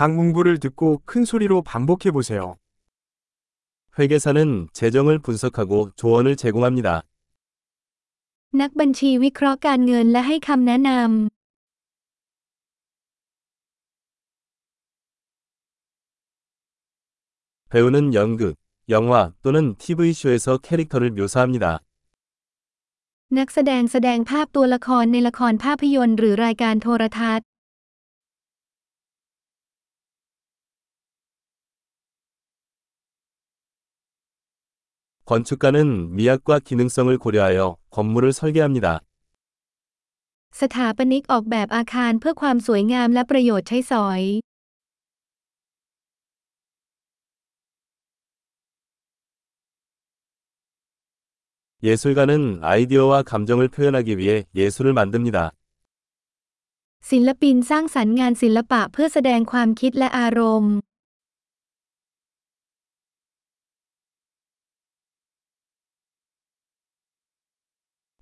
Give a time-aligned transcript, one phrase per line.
[0.00, 2.55] 각 문구를 듣고 큰 소리로 반복해 보세요.
[3.99, 7.03] 회계사는 재정을 분석하고 조언을 제공합니다.
[8.61, 11.29] นักบัญชีวิเคราะห์การเงินและให้คำแนะนำ
[17.71, 18.55] 배우는 연극,
[18.89, 21.65] 영화 또는 TV쇼에서 캐릭터를 묘사합니다.
[23.37, 27.45] นักแสดงแสดงภาพตัวละครในละครภาพยนตร์หรือรายการโทรทัศน์
[35.30, 39.00] 건축가는 미학과 기능성을 고려하여 건물을 설계합니다.
[40.60, 44.22] สถาปนิกออกแบบอาคารเพื่อความสวยงามและประโยชน์ใช้สอย
[51.82, 55.52] 예술가는 아이디어와 감정을 표현하기 위해 예술을 만듭니다.
[57.10, 60.74] ศิลปินสร้างสรรค์งานศิลปะเพื่อแสดงความคิดและอารมณ์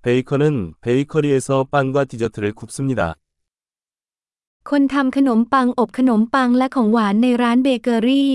[0.02, 3.14] 베이커는 베이커리에서 빵과 디저트를 굽습니다.
[4.70, 8.34] คนทำขนมปังอบขนมปังและของหวานในร้านเบเกอรี่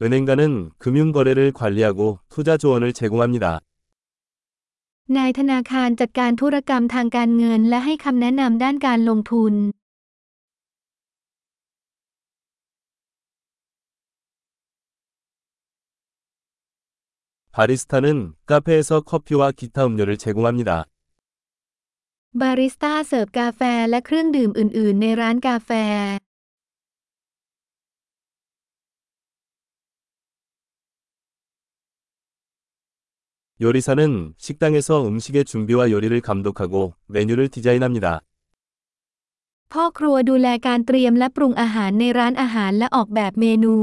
[0.00, 3.60] 은행가는 금융거래를 관리하고 투자 조언을 제공합니다.
[5.16, 9.54] นายธนาคารจัดการธุรกรรมทางการเงินและให้คำแนะนำด้านการลงทุน
[17.58, 20.86] 바리스타는 카페에서 커피와 기타 음료를 제공합니다.
[22.40, 25.70] บาริสต้าเสิร์ฟกาแฟและเครื่องดื่มอื่น ๆ ในร้านกาแฟ
[33.60, 38.20] 요리사는 식당에서 음식의 준비와 요리를 감독하고 메뉴를 디자인합니다.
[39.72, 43.74] พ่อครัวดูแลการเตรียมและปรุงอาหารในร้านอาหารและออกแบบเมนู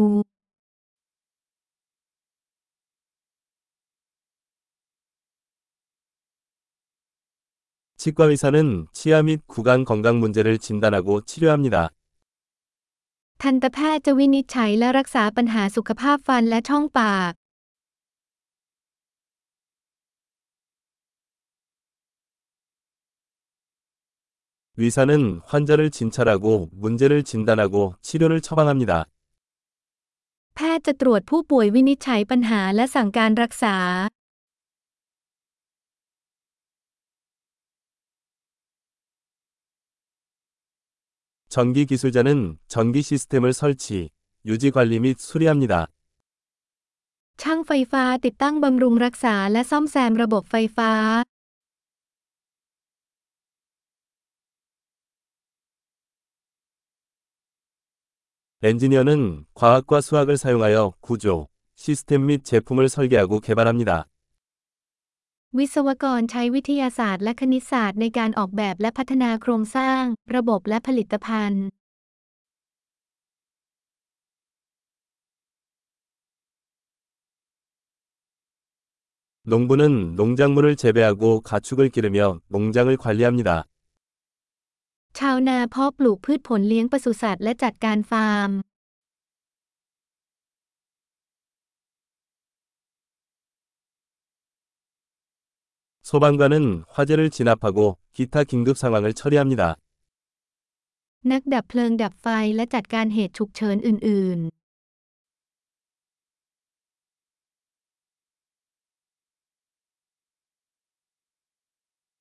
[8.00, 11.90] 치과 의사는 치아 및 구강 건강 문제를 진단하고 치료합니다.
[13.42, 17.34] ทันตแพทย์จะวินิจฉัยและรักษาปัญหาสุขภาพฟันและช่องปาก
[24.78, 29.06] 의사는 환자를 진찰하고 문제를 진단하고 치료를 처방합니다.
[30.56, 33.76] แพทย์จะตรวจผู้ป่วยวินิจฉัยปัญหาและสั่งการรักษา
[41.50, 44.10] 전기 기술자는 전기 시스템을 설치,
[44.46, 45.88] 유지 관리 및 수리합니다.
[47.42, 50.92] ช่างไฟฟ้าติดตั้งบำรุงรักษาและซ่อมแซมระบบไฟฟ้า
[58.64, 64.08] 엔지니어는 과학과 수학을 사용하여 구조, 시스템 및 제품을 설계하고 개발합니다.
[65.58, 70.02] วิศวกรใช้วิทยาศาสตร์และคณิตศาสตร์ในการออกแบบและพัฒนาโครงสร้าง
[70.36, 71.66] ระบบและผลิตภัณฑ์
[79.52, 83.50] 농부는 농작물을 재배하고 가축을 기르며 농장을 관리합니다.
[85.18, 88.50] ชาวนาเพาะปลูกพืชผลเลี้ยงปศุสัตว์และจัดการฟาร์ม
[96.10, 99.76] 소방관은 화재를 진압하고 기타 긴급 상황을 처리합니다.
[101.32, 104.40] นักดับเพลิงดับไฟและจัดการเหตุฉุกเฉินอื่น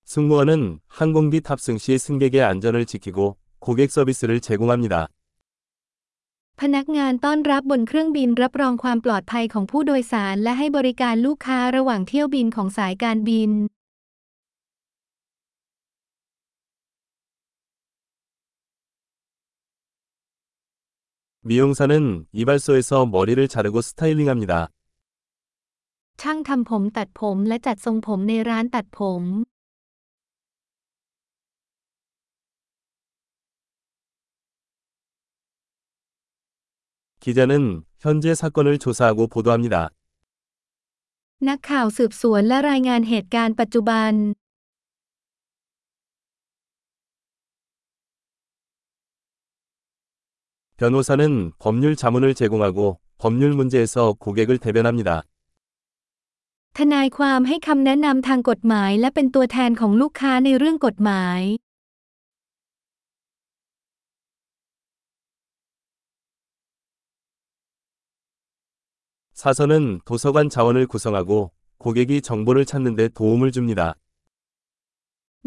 [0.04, 5.08] 승무원은 항공기 탑승 시 승객의 안전을 지키고 고객 서비스를 제공합니다.
[5.12, 13.50] ๆ พนักงานต้อนรับบนเครื่องบินรับรองความปลอดภัยของผู้โดยสารและให้บริการลูกค้าระหว่างเที่ยวบินของสายการบิน
[21.48, 24.68] 미용사는 이발소에서 머리를 자르고 스타일링합니다.
[26.20, 29.22] ช่างทำผมตัดผมและจัดทรงผมในร้านตัดผม
[37.20, 39.90] 기자는 현재 사건을 조사하고 보도합니다.
[41.48, 44.12] นักข่าวสืบสวนและรายงานเหตุการณ์ปัจจุบัน
[50.78, 55.22] 변호사는 법률 자문을 제공하고 법률 문제에서 고객을 대변합니다.
[56.78, 61.40] ทนายความให้คำแนะนำทางกฎหมายและเป็นตัวแทนของลูกค้าในเรื่องกฎหมาย
[69.40, 73.82] 사서는 도서관 자원을 구성하고 고객이 정보를 찾는 데 도움을 줍니다.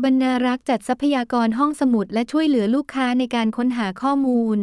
[0.03, 4.59] บรรณารักษ์จัดทรัพยากรห้องสมุดและช่วยเหลือลูกค้าในการค้นหาข้อมูล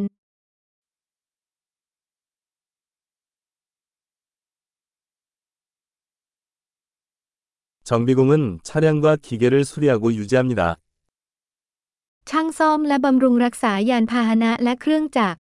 [7.89, 10.77] 정비공은 차량과 기계를 수리하고 유지합니다.
[12.31, 15.39] ช่างซ่อมและบำรุงรักษายานพาหนะและเครื่องจักร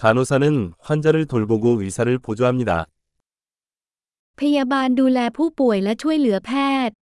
[0.00, 2.86] 간호사는 환자를 돌보고 의사를 보조합니다.
[4.38, 6.52] พยาบาลดูแลผู้ป่วยและช่วยเหลือแพ
[6.88, 6.94] ทย์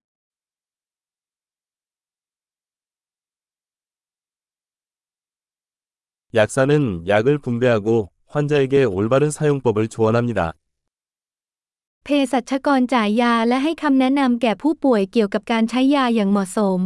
[6.35, 10.55] 약사는 약을 분배하고 환자에게 올바른 사용법을 조언합니다.
[12.05, 16.83] เภสัชกรจ่ายยาและให้คำแนะนำแก่ผู้ป่วยเกี่ยวกับการใช้ยาอย่างเหมาะสม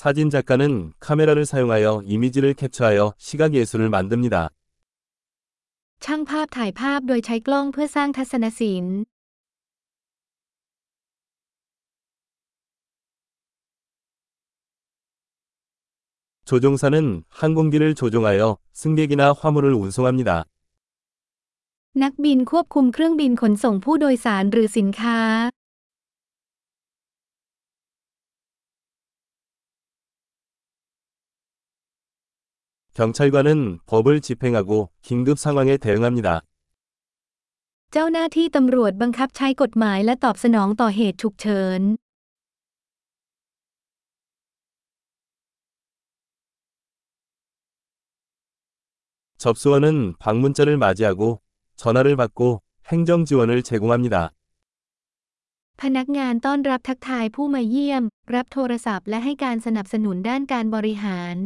[0.00, 4.36] 사진 작가는 카메라를 사용하여 이미지를 캡처하여 시각 예술을 만듭니다.
[6.04, 8.96] ช่างภาพถ่ายภาพโดยใช้กล้องเพื่อสร้างทัศนศิลป์
[16.44, 20.44] 조종사는 항공기를 조종하여 승객이나 화물을 운송합니다.
[22.02, 25.18] นักบินควบคุมเครื่องบินขนส่งผู้โดยสารหรือสินค้า
[32.98, 36.28] 경찰관은 법을 집행하고 긴급 상황에 대응합니다.
[37.92, 41.82] เจ้าหน้าที่ตำรวจบังคับใช้กฎหมายและตอบสนองต่อเหตุฉุกเฉิน
[49.40, 51.40] 접수원은 방문자를 맞이하고
[51.76, 54.32] 전화를 받고 행정 지원을 제공합니다.
[55.82, 58.02] พนักงานต้อนรับทักทายผู้มาเยี่ยม
[58.34, 61.36] รับโทรศัพท์และให้การสนับสนุนด้านการบริหาร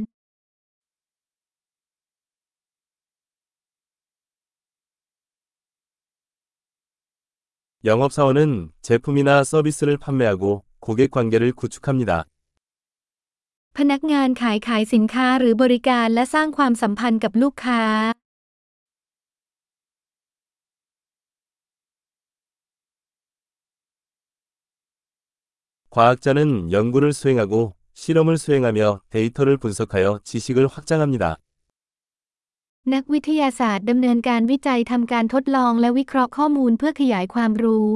[7.83, 12.27] 영업사원은 제품이나 서비스를 판매하고 고객 관계를 구축합니다.
[13.79, 17.83] พนักงานขายขายสินค้าหรือบริการและสร้างความสัมพันธ์กับลูกค้า
[25.95, 31.25] 과학자는 연구를 수행하고 실험을 수행하며 데이터를 분석하여 지식을 확장합니다.
[32.95, 37.91] นักวิทยาศาสตร์ดำเนินการวิจัยทำการทดลองและวิเคราะห์ข้อมูลเพื่อขยายความรู้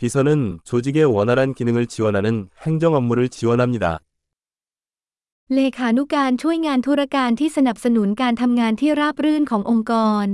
[0.00, 4.00] 비서는 조직의 원활한 기능을 지원하는 행정 업무를 지원합니다.
[5.54, 9.92] เลขานุการช่วยงานธุรการที่สนับสนุนการทำงานที่ราบรื่นขององค์ก
[10.24, 10.26] ร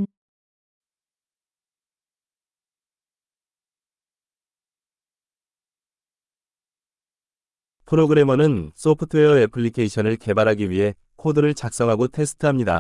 [7.92, 12.70] 프로그래머는 소프트웨어 애플리케이션을 개발하기 위해 코드를 작성하고 테스트합니다.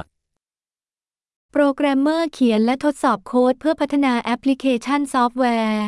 [1.52, 5.84] โปรแกรมเมอร์เขียนและทดสอบโค้ดเพื่อพัฒนาแอปพลิเคชันซอฟต์แวร์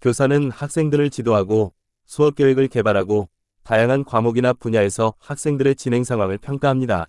[0.00, 1.72] 교사는 학생들을 지도하고
[2.04, 3.28] 수업 계획을 개발하고
[3.62, 7.06] 다양한 과목이나 분야에서 학생들의 진행 상황을 평가합니다.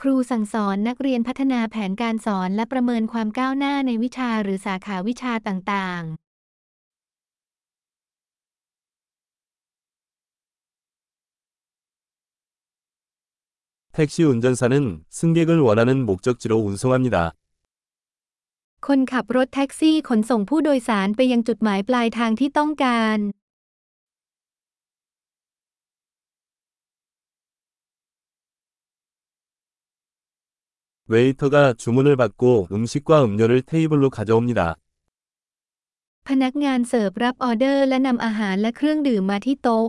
[0.00, 6.30] ครูสั่งสอนนักเรียนพัฒนาแผนการสอนและประเมินความก้าวหน้าในวิชาหรือสาขาวิชาต่างๆ
[13.96, 17.34] 택시 운전사는 승객을 원하는 목적지로 운송합니다.
[18.86, 23.18] คนขับรถแท็กซี่ขนส่งผู้โดยสารไปยังจุดหมายปลายทางที่ต้องการ
[31.12, 34.76] 웨이터가 주문을 받고 음식과 음료를 테이블로 가져옵니다.
[36.28, 39.86] พนักงานเสิร์ฟรับออเดอร์และนำอาหารและเครื่องดื่มมาที่โต๊ะ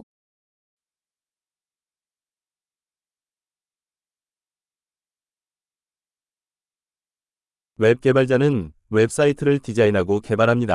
[7.84, 8.46] 웹 개발자는
[8.96, 10.74] 웹사이트를 디자인하고 개발합니다.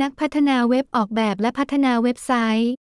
[0.00, 2.72] นักพัฒนาเว็บออกแบบและพัฒนาเว็บไซต์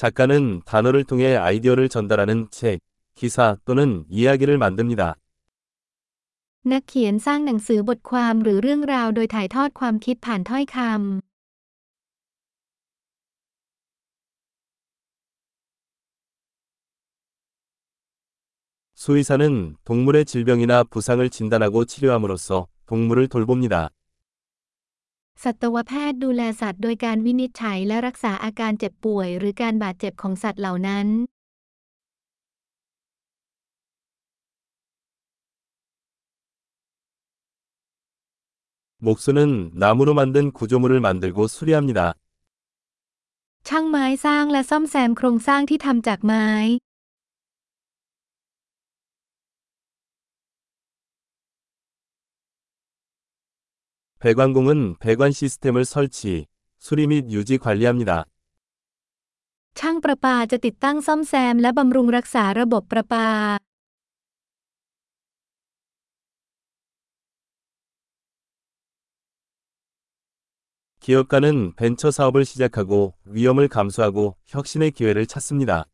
[0.00, 2.80] 작가는 단어를 통해 아이디어를 전달하는 책,
[3.14, 5.16] 기사 또는 이야기를 만듭니다.
[6.72, 11.31] นักเขียนสร้างหนังสือบทความหรือเรื่องราวโดยถ่ายทอดความคิดผ่านถ้อยคำ
[19.02, 23.90] 수의사는 동물의 질병이나 부상을 진단하고 치료함으로써 동물을 돌봅니다.
[25.44, 31.08] สัตวแพทย์ดูแลสัตว์โดยการวินิจฉัยและรักษาอาการเจ็บป่วย หรือการบาดเจ็บของสัตว์เหล่านั้น
[39.06, 42.00] 목수는 나무로 만든 구조물을 만들고 수리합니다.
[43.68, 46.48] ช่างไม้สร้างและซ่อมแซมโครงสร้างที่ทำจากไม้
[54.22, 56.46] 배관공은 배관 시스템을 설치,
[56.78, 58.24] 수리 및 유지 관리합니다.
[59.78, 63.28] ช่างประปาจะติดตั้งซ่อมแซมและบำรุงรักษาระบบประปา
[71.00, 75.86] 기업가는 벤처 사업을 시작하고 위험을 감수하고 혁신의 기회를 찾습니다.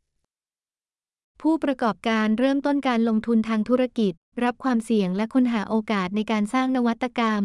[1.40, 4.12] ผู้ประกอบการเริ่มต้นการลงทุนทางธุรกิจ
[4.45, 7.45] รับความเสี่ยงและค้นหาโอกาสในการสร้างนวัตกรรม